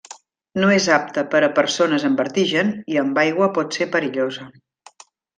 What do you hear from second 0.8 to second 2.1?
apta per a persones